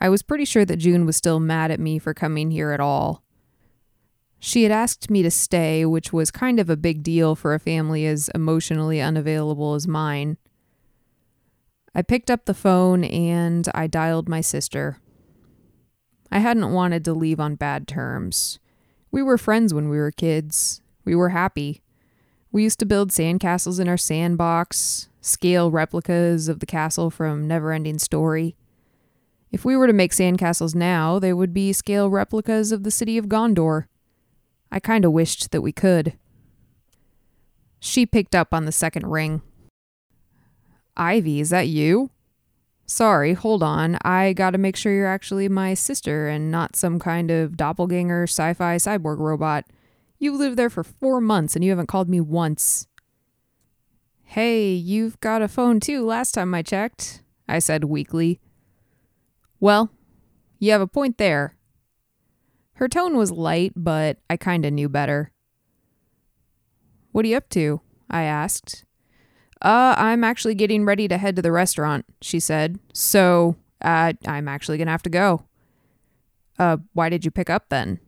I 0.00 0.08
was 0.08 0.22
pretty 0.22 0.44
sure 0.44 0.64
that 0.64 0.76
June 0.76 1.06
was 1.06 1.16
still 1.16 1.40
mad 1.40 1.70
at 1.70 1.80
me 1.80 1.98
for 1.98 2.14
coming 2.14 2.50
here 2.50 2.70
at 2.70 2.80
all. 2.80 3.22
She 4.38 4.62
had 4.62 4.70
asked 4.70 5.10
me 5.10 5.22
to 5.22 5.30
stay, 5.30 5.84
which 5.84 6.12
was 6.12 6.30
kind 6.30 6.60
of 6.60 6.70
a 6.70 6.76
big 6.76 7.02
deal 7.02 7.34
for 7.34 7.54
a 7.54 7.58
family 7.58 8.06
as 8.06 8.30
emotionally 8.34 9.00
unavailable 9.00 9.74
as 9.74 9.88
mine. 9.88 10.36
I 11.94 12.02
picked 12.02 12.30
up 12.30 12.44
the 12.44 12.54
phone 12.54 13.02
and 13.02 13.68
I 13.74 13.88
dialed 13.88 14.28
my 14.28 14.40
sister. 14.40 14.98
I 16.30 16.38
hadn't 16.38 16.72
wanted 16.72 17.04
to 17.06 17.14
leave 17.14 17.40
on 17.40 17.56
bad 17.56 17.88
terms. 17.88 18.60
We 19.10 19.22
were 19.22 19.38
friends 19.38 19.74
when 19.74 19.88
we 19.88 19.96
were 19.96 20.12
kids. 20.12 20.82
We 21.04 21.16
were 21.16 21.30
happy. 21.30 21.82
We 22.52 22.62
used 22.62 22.78
to 22.80 22.86
build 22.86 23.10
sandcastles 23.10 23.80
in 23.80 23.88
our 23.88 23.96
sandbox, 23.96 25.08
scale 25.20 25.70
replicas 25.70 26.48
of 26.48 26.60
the 26.60 26.66
castle 26.66 27.10
from 27.10 27.48
Neverending 27.48 28.00
Story. 28.00 28.56
If 29.50 29.64
we 29.64 29.76
were 29.76 29.86
to 29.86 29.92
make 29.92 30.12
sandcastles 30.12 30.74
now, 30.74 31.18
they 31.18 31.32
would 31.32 31.54
be 31.54 31.72
scale 31.72 32.10
replicas 32.10 32.70
of 32.72 32.82
the 32.82 32.90
city 32.90 33.16
of 33.16 33.26
Gondor. 33.26 33.86
I 34.70 34.80
kinda 34.80 35.10
wished 35.10 35.50
that 35.50 35.62
we 35.62 35.72
could. 35.72 36.18
She 37.80 38.04
picked 38.04 38.34
up 38.34 38.52
on 38.52 38.64
the 38.64 38.72
second 38.72 39.06
ring. 39.06 39.40
Ivy, 40.96 41.40
is 41.40 41.50
that 41.50 41.68
you? 41.68 42.10
Sorry, 42.84 43.34
hold 43.34 43.62
on. 43.62 43.98
I 44.02 44.32
gotta 44.32 44.58
make 44.58 44.74
sure 44.74 44.92
you're 44.92 45.06
actually 45.06 45.48
my 45.48 45.74
sister 45.74 46.28
and 46.28 46.50
not 46.50 46.74
some 46.74 46.98
kind 46.98 47.30
of 47.30 47.56
doppelganger 47.56 48.24
sci 48.24 48.54
fi 48.54 48.76
cyborg 48.76 49.18
robot. 49.18 49.64
You've 50.18 50.40
lived 50.40 50.56
there 50.56 50.70
for 50.70 50.82
four 50.82 51.20
months 51.20 51.54
and 51.54 51.64
you 51.64 51.70
haven't 51.70 51.86
called 51.86 52.08
me 52.08 52.20
once. 52.20 52.86
Hey, 54.24 54.72
you've 54.72 55.20
got 55.20 55.42
a 55.42 55.48
phone 55.48 55.80
too, 55.80 56.04
last 56.04 56.32
time 56.32 56.54
I 56.54 56.62
checked, 56.62 57.22
I 57.48 57.60
said 57.60 57.84
weakly. 57.84 58.40
Well, 59.60 59.90
you 60.58 60.72
have 60.72 60.80
a 60.80 60.86
point 60.86 61.18
there. 61.18 61.56
Her 62.74 62.88
tone 62.88 63.16
was 63.16 63.30
light, 63.30 63.72
but 63.74 64.18
I 64.30 64.36
kinda 64.36 64.70
knew 64.70 64.88
better. 64.88 65.32
What 67.12 67.24
are 67.24 67.28
you 67.28 67.36
up 67.36 67.48
to? 67.50 67.80
I 68.08 68.22
asked. 68.22 68.84
Uh, 69.60 69.94
I'm 69.98 70.22
actually 70.22 70.54
getting 70.54 70.84
ready 70.84 71.08
to 71.08 71.18
head 71.18 71.34
to 71.36 71.42
the 71.42 71.50
restaurant, 71.50 72.06
she 72.20 72.38
said. 72.38 72.78
So, 72.92 73.56
uh, 73.82 74.12
I'm 74.26 74.46
actually 74.46 74.78
gonna 74.78 74.92
have 74.92 75.02
to 75.02 75.10
go. 75.10 75.44
Uh, 76.58 76.78
why 76.92 77.08
did 77.08 77.24
you 77.24 77.30
pick 77.30 77.50
up 77.50 77.68
then? 77.68 77.98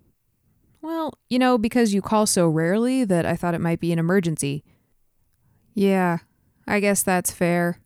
Well, 0.82 1.18
you 1.28 1.38
know, 1.38 1.58
because 1.58 1.92
you 1.92 2.00
call 2.00 2.26
so 2.26 2.48
rarely 2.48 3.04
that 3.04 3.26
I 3.26 3.36
thought 3.36 3.54
it 3.54 3.60
might 3.60 3.80
be 3.80 3.92
an 3.92 3.98
emergency. 3.98 4.64
Yeah, 5.74 6.18
I 6.66 6.80
guess 6.80 7.02
that's 7.02 7.30
fair, 7.30 7.80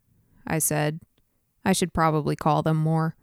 I 0.47 0.59
said. 0.59 1.01
I 1.65 1.73
should 1.73 1.93
probably 1.95 2.37
call 2.37 2.63
them 2.63 2.77
more. 2.77 3.17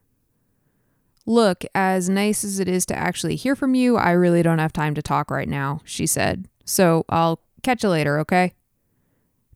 Look, 1.25 1.63
as 1.75 2.09
nice 2.09 2.43
as 2.43 2.59
it 2.59 2.67
is 2.67 2.85
to 2.87 2.97
actually 2.97 3.35
hear 3.35 3.55
from 3.55 3.75
you, 3.75 3.95
I 3.97 4.11
really 4.11 4.41
don't 4.41 4.59
have 4.59 4.73
time 4.73 4.95
to 4.95 5.01
talk 5.01 5.29
right 5.29 5.47
now, 5.47 5.81
she 5.85 6.07
said. 6.07 6.47
So 6.65 7.05
I'll 7.09 7.41
catch 7.63 7.83
you 7.83 7.89
later, 7.89 8.19
okay? 8.19 8.53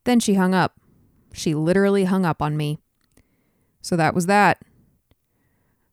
Then 0.04 0.20
she 0.20 0.36
hung 0.36 0.54
up. 0.54 0.80
She 1.34 1.56
literally 1.56 2.06
hung 2.06 2.26
up 2.26 2.42
on 2.42 2.56
me. 2.56 2.78
So 3.82 3.96
that 3.96 4.14
was 4.14 4.28
that. 4.28 4.62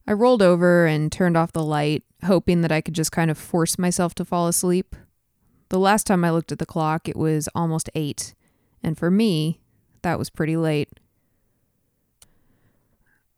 I 0.06 0.12
rolled 0.12 0.42
over 0.42 0.86
and 0.86 1.10
turned 1.10 1.36
off 1.36 1.52
the 1.52 1.64
light, 1.64 2.02
hoping 2.24 2.60
that 2.62 2.72
I 2.72 2.80
could 2.80 2.94
just 2.94 3.12
kind 3.12 3.30
of 3.30 3.38
force 3.38 3.78
myself 3.78 4.14
to 4.16 4.24
fall 4.24 4.48
asleep. 4.48 4.94
The 5.68 5.78
last 5.78 6.06
time 6.06 6.24
I 6.24 6.30
looked 6.30 6.52
at 6.52 6.58
the 6.58 6.66
clock, 6.66 7.08
it 7.08 7.16
was 7.16 7.48
almost 7.54 7.88
eight, 7.94 8.34
and 8.82 8.98
for 8.98 9.10
me, 9.10 9.60
that 10.02 10.18
was 10.18 10.28
pretty 10.28 10.56
late. 10.56 10.90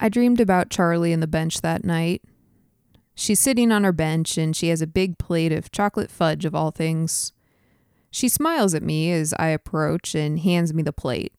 I 0.04 0.10
dreamed 0.10 0.38
about 0.38 0.68
Charlie 0.68 1.14
and 1.14 1.22
the 1.22 1.26
bench 1.26 1.62
that 1.62 1.82
night. 1.82 2.22
She's 3.14 3.40
sitting 3.40 3.72
on 3.72 3.84
her 3.84 3.92
bench 3.92 4.36
and 4.36 4.54
she 4.54 4.68
has 4.68 4.82
a 4.82 4.86
big 4.86 5.16
plate 5.16 5.50
of 5.50 5.72
chocolate 5.72 6.10
fudge 6.10 6.44
of 6.44 6.54
all 6.54 6.70
things. 6.70 7.32
She 8.10 8.28
smiles 8.28 8.74
at 8.74 8.82
me 8.82 9.10
as 9.10 9.32
I 9.38 9.48
approach 9.48 10.14
and 10.14 10.40
hands 10.40 10.74
me 10.74 10.82
the 10.82 10.92
plate. 10.92 11.32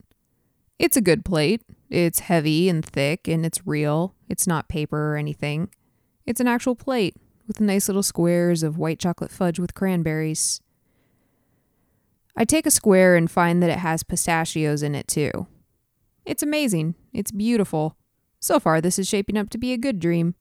It's 0.80 0.98
a 0.98 1.02
good 1.02 1.24
plate. 1.24 1.62
It's 1.92 2.22
heavy 2.22 2.68
and 2.68 2.84
thick 2.84 3.28
and 3.28 3.46
it's 3.46 3.68
real. 3.68 4.16
It's 4.30 4.48
not 4.48 4.68
paper 4.68 5.14
or 5.14 5.16
anything. 5.16 5.70
It's 6.26 6.40
an 6.40 6.48
actual 6.48 6.76
plate 6.76 7.16
with 7.46 7.62
nice 7.62 7.88
little 7.88 8.02
squares 8.02 8.64
of 8.64 8.80
white 8.80 8.98
chocolate 8.98 9.32
fudge 9.32 9.60
with 9.60 9.76
cranberries. 9.76 10.60
I 12.36 12.46
take 12.46 12.66
a 12.66 12.72
square 12.72 13.16
and 13.16 13.30
find 13.30 13.62
that 13.62 13.70
it 13.70 13.78
has 13.78 14.02
pistachios 14.02 14.82
in 14.82 14.96
it 14.96 15.08
too. 15.08 15.46
It's 16.26 16.42
amazing. 16.42 16.96
It's 17.14 17.32
beautiful. 17.32 17.96
So 18.46 18.60
far, 18.60 18.80
this 18.80 19.00
is 19.00 19.08
shaping 19.08 19.38
up 19.38 19.50
to 19.50 19.58
be 19.58 19.74
a 19.74 19.78
good 19.78 20.00
dream. 20.00 20.36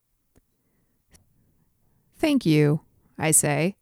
Thank 2.19 2.45
you, 2.45 2.83
I 3.19 3.31
say. 3.31 3.77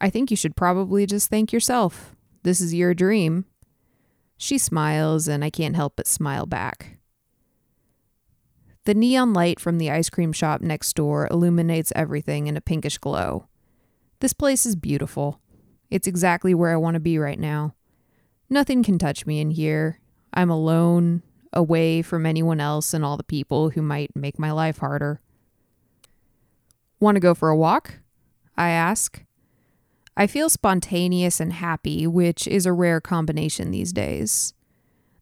I 0.00 0.08
think 0.08 0.30
you 0.30 0.38
should 0.38 0.56
probably 0.56 1.04
just 1.04 1.28
thank 1.28 1.52
yourself. 1.52 2.16
This 2.44 2.62
is 2.62 2.72
your 2.72 2.94
dream. 2.94 3.44
She 4.38 4.56
smiles, 4.56 5.28
and 5.28 5.44
I 5.44 5.50
can't 5.50 5.76
help 5.76 5.96
but 5.96 6.06
smile 6.06 6.46
back. 6.46 6.96
The 8.86 8.94
neon 8.94 9.34
light 9.34 9.60
from 9.60 9.76
the 9.76 9.90
ice 9.90 10.08
cream 10.08 10.32
shop 10.32 10.62
next 10.62 10.94
door 10.94 11.28
illuminates 11.30 11.92
everything 11.94 12.46
in 12.46 12.56
a 12.56 12.62
pinkish 12.62 12.96
glow. 12.96 13.48
This 14.20 14.32
place 14.32 14.64
is 14.64 14.76
beautiful. 14.76 15.42
It's 15.90 16.08
exactly 16.08 16.54
where 16.54 16.72
I 16.72 16.76
want 16.76 16.94
to 16.94 17.00
be 17.00 17.18
right 17.18 17.38
now. 17.38 17.74
Nothing 18.48 18.82
can 18.82 18.98
touch 18.98 19.26
me 19.26 19.42
in 19.42 19.50
here. 19.50 20.00
I'm 20.32 20.48
alone, 20.48 21.22
away 21.54 22.02
from 22.02 22.26
anyone 22.26 22.60
else 22.60 22.92
and 22.92 23.04
all 23.04 23.16
the 23.16 23.24
people 23.24 23.70
who 23.70 23.80
might 23.80 24.14
make 24.14 24.38
my 24.38 24.50
life 24.50 24.78
harder. 24.78 25.20
Want 27.00 27.16
to 27.16 27.20
go 27.20 27.34
for 27.34 27.48
a 27.48 27.56
walk? 27.56 28.00
I 28.56 28.70
ask. 28.70 29.22
I 30.16 30.26
feel 30.26 30.48
spontaneous 30.48 31.40
and 31.40 31.52
happy, 31.52 32.06
which 32.06 32.46
is 32.46 32.66
a 32.66 32.72
rare 32.72 33.00
combination 33.00 33.70
these 33.70 33.92
days. 33.92 34.54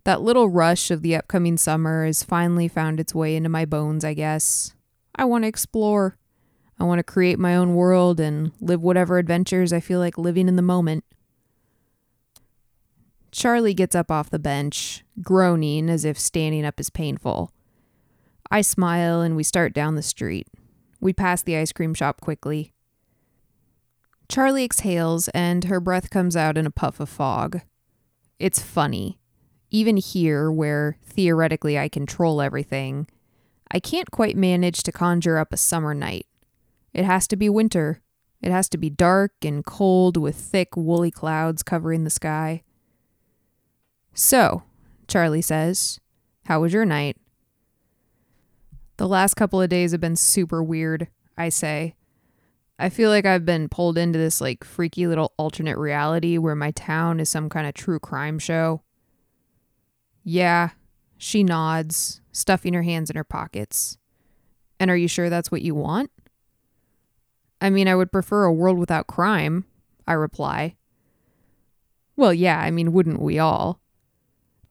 That 0.05 0.21
little 0.21 0.49
rush 0.49 0.91
of 0.91 1.03
the 1.03 1.15
upcoming 1.15 1.57
summer 1.57 2.05
has 2.05 2.23
finally 2.23 2.69
found 2.69 2.99
its 2.99 3.15
way 3.15 3.37
into 3.37 3.49
my 3.49 3.65
bones, 3.65 4.05
I 4.05 4.15
guess. 4.15 4.75
I 5.15 5.25
want 5.25 5.45
to 5.45 5.49
explore. 5.49 6.19
I 6.79 6.85
want 6.85 6.99
to 6.99 7.05
create 7.05 7.39
my 7.39 7.55
own 7.55 7.75
world 7.75 8.19
and 8.19 8.51
live 8.61 8.83
whatever 8.83 9.19
adventures 9.19 9.73
I 9.73 9.81
feel 9.81 10.01
like 10.01 10.19
living 10.19 10.49
in 10.49 10.57
the 10.57 10.63
moment. 10.63 11.05
Charlie 13.33 13.75
gets 13.75 13.95
up 13.95 14.11
off 14.11 14.31
the 14.31 14.39
bench, 14.39 15.05
groaning 15.23 15.89
as 15.89 16.05
if 16.05 16.19
standing 16.19 16.67
up 16.67 16.79
is 16.79 16.91
painful. 16.91 17.51
I 18.51 18.61
smile 18.61 19.23
and 19.23 19.35
we 19.35 19.43
start 19.43 19.73
down 19.73 19.95
the 19.95 20.03
street. 20.03 20.47
We 21.01 21.15
pass 21.15 21.43
the 21.43 21.57
ice 21.57 21.73
cream 21.73 21.95
shop 21.95 22.21
quickly. 22.21 22.75
Charlie 24.29 24.65
exhales 24.65 25.29
and 25.29 25.65
her 25.65 25.81
breath 25.81 26.11
comes 26.11 26.37
out 26.37 26.59
in 26.59 26.67
a 26.67 26.71
puff 26.71 27.01
of 27.01 27.09
fog. 27.09 27.63
It's 28.39 28.61
funny. 28.61 29.19
Even 29.71 29.97
here, 29.97 30.53
where 30.53 30.99
theoretically 31.03 31.79
I 31.79 31.89
control 31.89 32.43
everything, 32.43 33.09
I 33.71 33.81
can't 33.81 34.11
quite 34.11 34.37
manage 34.37 34.83
to 34.83 34.93
conjure 34.93 35.39
up 35.39 35.55
a 35.55 35.57
summer 35.57 35.95
night. 35.95 36.27
It 36.93 37.07
has 37.07 37.27
to 37.29 37.37
be 37.37 37.49
winter. 37.49 38.03
It 38.43 38.53
has 38.53 38.69
to 38.71 38.79
be 38.79 38.91
dark 38.91 39.33
and 39.43 39.65
cold 39.65 40.19
with 40.19 40.37
thick, 40.37 40.77
woolly 40.77 41.11
clouds 41.11 41.63
covering 41.63 42.05
the 42.05 42.11
sky. 42.11 42.65
So, 44.15 44.63
Charlie 45.09 45.43
says, 45.43 46.01
how 46.47 46.61
was 46.61 46.73
your 46.73 46.85
night? 46.85 47.17
The 48.99 49.09
last 49.09 49.35
couple 49.35 49.61
of 49.61 49.69
days 49.69 49.93
have 49.93 50.01
been 50.01 50.17
super 50.17 50.63
weird, 50.63 51.09
I 51.37 51.49
say. 51.49 51.95
I 52.79 52.89
feel 52.89 53.11
like 53.11 53.25
I've 53.25 53.47
been 53.47 53.69
pulled 53.69 53.97
into 53.97 54.19
this 54.19 54.41
like 54.41 54.65
freaky 54.65 55.07
little 55.07 55.33
alternate 55.37 55.79
reality 55.79 56.37
where 56.39 56.55
my 56.55 56.73
town 56.73 57.21
is 57.21 57.29
some 57.29 57.49
kind 57.49 57.67
of 57.67 57.75
true 57.75 57.99
crime 57.99 58.39
show. 58.39 58.83
Yeah, 60.25 60.71
she 61.17 61.43
nods, 61.43 62.21
stuffing 62.33 62.75
her 62.75 62.83
hands 62.83 63.09
in 63.09 63.17
her 63.17 63.25
pockets. 63.25 63.99
And 64.81 64.91
are 64.91 64.97
you 64.97 65.09
sure 65.09 65.31
that's 65.31 65.51
what 65.51 65.63
you 65.63 65.75
want? 65.75 66.11
I 67.61 67.71
mean, 67.71 67.87
I 67.87 67.95
would 67.95 68.11
prefer 68.11 68.45
a 68.45 68.53
world 68.53 68.79
without 68.79 69.07
crime, 69.07 69.65
I 70.07 70.15
reply. 70.15 70.75
Well, 72.17 72.35
yeah, 72.35 72.59
I 72.59 72.71
mean, 72.73 72.93
wouldn't 72.93 73.23
we 73.23 73.39
all? 73.39 73.82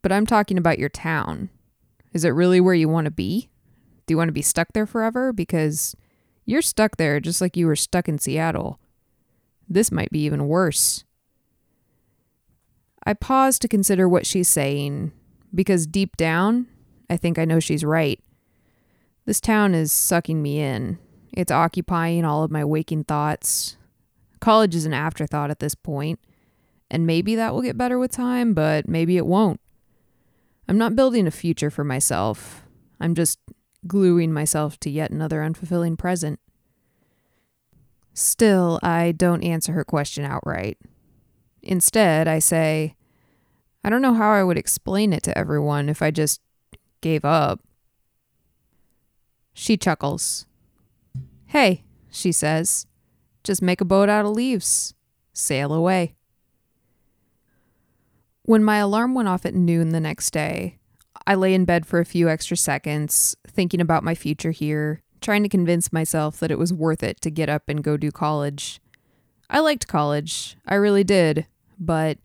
But 0.01 0.11
I'm 0.11 0.25
talking 0.25 0.57
about 0.57 0.79
your 0.79 0.89
town. 0.89 1.49
Is 2.13 2.25
it 2.25 2.29
really 2.29 2.59
where 2.59 2.73
you 2.73 2.89
want 2.89 3.05
to 3.05 3.11
be? 3.11 3.49
Do 4.05 4.13
you 4.13 4.17
want 4.17 4.29
to 4.29 4.33
be 4.33 4.41
stuck 4.41 4.73
there 4.73 4.85
forever? 4.85 5.31
Because 5.31 5.95
you're 6.45 6.61
stuck 6.61 6.97
there 6.97 7.19
just 7.19 7.39
like 7.39 7.55
you 7.55 7.67
were 7.67 7.75
stuck 7.75 8.09
in 8.09 8.17
Seattle. 8.17 8.79
This 9.69 9.91
might 9.91 10.11
be 10.11 10.19
even 10.23 10.47
worse. 10.47 11.05
I 13.05 13.13
pause 13.13 13.57
to 13.59 13.67
consider 13.67 14.07
what 14.07 14.25
she's 14.25 14.47
saying, 14.47 15.11
because 15.55 15.87
deep 15.87 16.17
down, 16.17 16.67
I 17.09 17.17
think 17.17 17.39
I 17.39 17.45
know 17.45 17.59
she's 17.59 17.83
right. 17.83 18.19
This 19.25 19.41
town 19.41 19.73
is 19.73 19.91
sucking 19.91 20.41
me 20.41 20.59
in. 20.59 20.99
It's 21.31 21.51
occupying 21.51 22.25
all 22.25 22.43
of 22.43 22.51
my 22.51 22.65
waking 22.65 23.05
thoughts. 23.05 23.77
College 24.39 24.75
is 24.75 24.85
an 24.85 24.93
afterthought 24.93 25.51
at 25.51 25.59
this 25.59 25.73
point, 25.75 26.19
and 26.89 27.07
maybe 27.07 27.35
that 27.35 27.53
will 27.53 27.61
get 27.61 27.77
better 27.77 27.97
with 27.97 28.11
time, 28.11 28.53
but 28.53 28.87
maybe 28.87 29.17
it 29.17 29.25
won't. 29.25 29.61
I'm 30.71 30.77
not 30.77 30.95
building 30.95 31.27
a 31.27 31.31
future 31.31 31.69
for 31.69 31.83
myself. 31.83 32.65
I'm 32.97 33.13
just 33.13 33.39
gluing 33.85 34.31
myself 34.31 34.79
to 34.79 34.89
yet 34.89 35.11
another 35.11 35.41
unfulfilling 35.41 35.97
present. 35.97 36.39
Still, 38.13 38.79
I 38.81 39.11
don't 39.11 39.43
answer 39.43 39.73
her 39.73 39.83
question 39.83 40.23
outright. 40.23 40.77
Instead, 41.61 42.29
I 42.29 42.39
say, 42.39 42.95
I 43.83 43.89
don't 43.89 44.01
know 44.01 44.13
how 44.13 44.31
I 44.31 44.45
would 44.45 44.57
explain 44.57 45.11
it 45.11 45.23
to 45.23 45.37
everyone 45.37 45.89
if 45.89 46.01
I 46.01 46.09
just 46.09 46.39
gave 47.01 47.25
up. 47.25 47.59
She 49.53 49.75
chuckles. 49.75 50.45
Hey, 51.47 51.83
she 52.09 52.31
says, 52.31 52.87
just 53.43 53.61
make 53.61 53.81
a 53.81 53.85
boat 53.85 54.07
out 54.07 54.23
of 54.23 54.31
leaves, 54.31 54.93
sail 55.33 55.73
away. 55.73 56.15
When 58.43 58.63
my 58.63 58.77
alarm 58.77 59.13
went 59.13 59.27
off 59.27 59.45
at 59.45 59.53
noon 59.53 59.89
the 59.89 59.99
next 59.99 60.31
day, 60.31 60.79
I 61.27 61.35
lay 61.35 61.53
in 61.53 61.65
bed 61.65 61.85
for 61.85 61.99
a 61.99 62.05
few 62.05 62.27
extra 62.27 62.57
seconds, 62.57 63.35
thinking 63.47 63.79
about 63.79 64.03
my 64.03 64.15
future 64.15 64.51
here, 64.51 65.03
trying 65.21 65.43
to 65.43 65.49
convince 65.49 65.93
myself 65.93 66.39
that 66.39 66.49
it 66.49 66.57
was 66.57 66.73
worth 66.73 67.03
it 67.03 67.21
to 67.21 67.29
get 67.29 67.49
up 67.49 67.69
and 67.69 67.83
go 67.83 67.97
do 67.97 68.11
college. 68.11 68.81
I 69.49 69.59
liked 69.59 69.87
college, 69.87 70.57
I 70.65 70.75
really 70.75 71.03
did, 71.03 71.45
but 71.79 72.17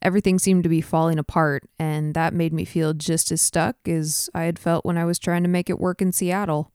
everything 0.00 0.38
seemed 0.38 0.62
to 0.62 0.70
be 0.70 0.80
falling 0.80 1.18
apart, 1.18 1.64
and 1.78 2.14
that 2.14 2.32
made 2.32 2.54
me 2.54 2.64
feel 2.64 2.94
just 2.94 3.30
as 3.30 3.42
stuck 3.42 3.76
as 3.86 4.30
I 4.34 4.44
had 4.44 4.58
felt 4.58 4.86
when 4.86 4.96
I 4.96 5.04
was 5.04 5.18
trying 5.18 5.42
to 5.42 5.48
make 5.50 5.68
it 5.68 5.78
work 5.78 6.00
in 6.00 6.12
Seattle. 6.12 6.72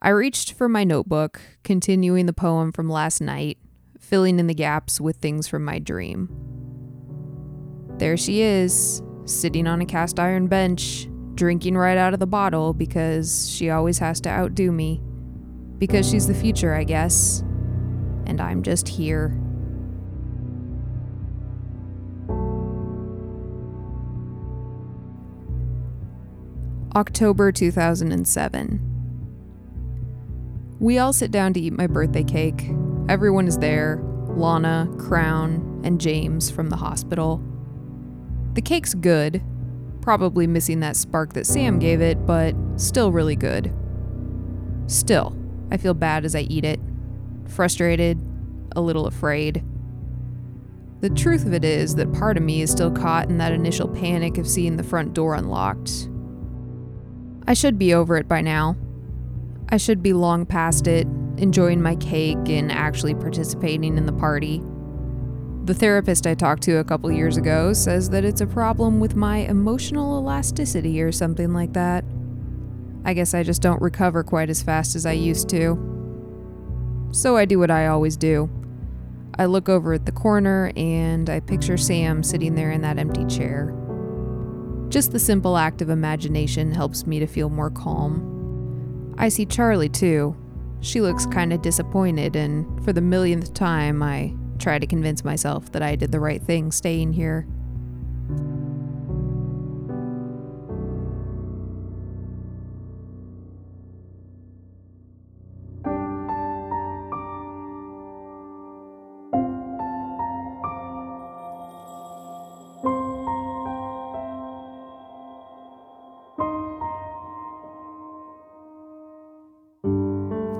I 0.00 0.10
reached 0.10 0.52
for 0.52 0.68
my 0.68 0.84
notebook, 0.84 1.40
continuing 1.64 2.26
the 2.26 2.32
poem 2.32 2.70
from 2.70 2.88
last 2.88 3.20
night, 3.20 3.58
filling 3.98 4.38
in 4.38 4.46
the 4.46 4.54
gaps 4.54 5.00
with 5.00 5.16
things 5.16 5.48
from 5.48 5.64
my 5.64 5.80
dream. 5.80 6.53
There 7.98 8.16
she 8.16 8.42
is, 8.42 9.02
sitting 9.24 9.66
on 9.66 9.80
a 9.80 9.86
cast 9.86 10.18
iron 10.18 10.48
bench, 10.48 11.08
drinking 11.34 11.76
right 11.76 11.96
out 11.96 12.12
of 12.14 12.20
the 12.20 12.26
bottle 12.26 12.74
because 12.74 13.48
she 13.48 13.70
always 13.70 13.98
has 13.98 14.20
to 14.22 14.28
outdo 14.28 14.72
me. 14.72 15.00
Because 15.78 16.08
she's 16.08 16.26
the 16.26 16.34
future, 16.34 16.74
I 16.74 16.84
guess. 16.84 17.40
And 18.26 18.40
I'm 18.40 18.62
just 18.62 18.88
here. 18.88 19.38
October 26.96 27.50
2007. 27.50 28.90
We 30.78 30.98
all 30.98 31.12
sit 31.12 31.30
down 31.30 31.52
to 31.54 31.60
eat 31.60 31.72
my 31.72 31.86
birthday 31.86 32.22
cake. 32.22 32.70
Everyone 33.08 33.48
is 33.48 33.58
there 33.58 34.00
Lana, 34.28 34.88
Crown, 34.98 35.80
and 35.84 36.00
James 36.00 36.50
from 36.50 36.70
the 36.70 36.76
hospital. 36.76 37.42
The 38.54 38.62
cake's 38.62 38.94
good, 38.94 39.42
probably 40.00 40.46
missing 40.46 40.80
that 40.80 40.96
spark 40.96 41.32
that 41.32 41.46
Sam 41.46 41.78
gave 41.78 42.00
it, 42.00 42.24
but 42.24 42.54
still 42.76 43.10
really 43.10 43.36
good. 43.36 43.72
Still, 44.86 45.36
I 45.70 45.76
feel 45.76 45.94
bad 45.94 46.24
as 46.24 46.36
I 46.36 46.40
eat 46.42 46.64
it. 46.64 46.78
Frustrated, 47.48 48.20
a 48.76 48.80
little 48.80 49.06
afraid. 49.06 49.64
The 51.00 51.10
truth 51.10 51.44
of 51.46 51.52
it 51.52 51.64
is 51.64 51.96
that 51.96 52.12
part 52.12 52.36
of 52.36 52.42
me 52.42 52.62
is 52.62 52.70
still 52.70 52.90
caught 52.90 53.28
in 53.28 53.38
that 53.38 53.52
initial 53.52 53.88
panic 53.88 54.38
of 54.38 54.48
seeing 54.48 54.76
the 54.76 54.82
front 54.82 55.14
door 55.14 55.34
unlocked. 55.34 56.08
I 57.46 57.54
should 57.54 57.78
be 57.78 57.92
over 57.92 58.16
it 58.16 58.28
by 58.28 58.40
now. 58.40 58.76
I 59.68 59.76
should 59.78 60.02
be 60.02 60.12
long 60.12 60.46
past 60.46 60.86
it, 60.86 61.06
enjoying 61.36 61.82
my 61.82 61.96
cake 61.96 62.48
and 62.48 62.70
actually 62.70 63.14
participating 63.14 63.98
in 63.98 64.06
the 64.06 64.12
party. 64.12 64.62
The 65.64 65.72
therapist 65.72 66.26
I 66.26 66.34
talked 66.34 66.62
to 66.64 66.76
a 66.76 66.84
couple 66.84 67.10
years 67.10 67.38
ago 67.38 67.72
says 67.72 68.10
that 68.10 68.22
it's 68.22 68.42
a 68.42 68.46
problem 68.46 69.00
with 69.00 69.16
my 69.16 69.38
emotional 69.38 70.18
elasticity 70.18 71.00
or 71.00 71.10
something 71.10 71.54
like 71.54 71.72
that. 71.72 72.04
I 73.06 73.14
guess 73.14 73.32
I 73.32 73.42
just 73.44 73.62
don't 73.62 73.80
recover 73.80 74.22
quite 74.22 74.50
as 74.50 74.62
fast 74.62 74.94
as 74.94 75.06
I 75.06 75.12
used 75.12 75.48
to. 75.48 77.08
So 77.12 77.38
I 77.38 77.46
do 77.46 77.58
what 77.58 77.70
I 77.70 77.86
always 77.86 78.18
do. 78.18 78.50
I 79.38 79.46
look 79.46 79.70
over 79.70 79.94
at 79.94 80.04
the 80.04 80.12
corner 80.12 80.70
and 80.76 81.30
I 81.30 81.40
picture 81.40 81.78
Sam 81.78 82.22
sitting 82.22 82.56
there 82.56 82.70
in 82.70 82.82
that 82.82 82.98
empty 82.98 83.24
chair. 83.24 83.74
Just 84.90 85.12
the 85.12 85.18
simple 85.18 85.56
act 85.56 85.80
of 85.80 85.88
imagination 85.88 86.72
helps 86.72 87.06
me 87.06 87.20
to 87.20 87.26
feel 87.26 87.48
more 87.48 87.70
calm. 87.70 89.14
I 89.16 89.30
see 89.30 89.46
Charlie 89.46 89.88
too. 89.88 90.36
She 90.80 91.00
looks 91.00 91.24
kind 91.24 91.54
of 91.54 91.62
disappointed, 91.62 92.36
and 92.36 92.84
for 92.84 92.92
the 92.92 93.00
millionth 93.00 93.54
time, 93.54 94.02
I 94.02 94.34
try 94.64 94.78
to 94.78 94.86
convince 94.86 95.22
myself 95.22 95.70
that 95.72 95.82
I 95.82 95.94
did 95.94 96.10
the 96.10 96.18
right 96.18 96.42
thing 96.42 96.72
staying 96.72 97.12
here. 97.12 97.46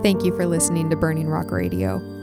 Thank 0.03 0.23
you 0.23 0.37
for 0.37 0.45
listening 0.45 0.91
to 0.91 0.97
Burning 0.97 1.29
Rock 1.29 1.51
Radio. 1.51 2.14